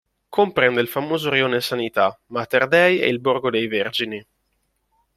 Comprende 0.31 0.81
il 0.81 0.87
famoso 0.87 1.29
rione 1.29 1.61
Sanità, 1.61 2.19
Materdei 2.29 2.97
e 2.99 3.07
il 3.07 3.19
borgo 3.19 3.51
dei 3.51 3.67
Vergini. 3.67 4.25